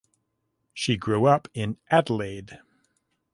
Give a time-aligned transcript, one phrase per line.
[0.73, 2.59] She grew up in Adelaide.